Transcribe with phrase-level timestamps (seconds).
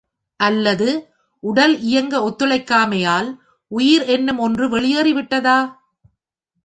[0.39, 0.87] அல்லது,
[1.39, 3.29] உடல் இயங்க ஒத்துழைக்காமையால்,
[3.67, 5.59] உயிர் என்னும் ஒன்று வெளியேறிவிட்டதா?